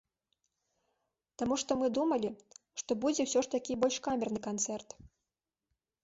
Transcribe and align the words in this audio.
Таму 1.41 1.57
што 1.63 1.71
мы 1.81 1.87
думалі, 1.97 2.29
што 2.81 2.91
будзе 3.03 3.21
ўсё 3.27 3.43
ж 3.47 3.51
такі 3.55 3.77
больш 3.83 3.95
камерны 4.07 4.39
канцэрт. 4.47 4.89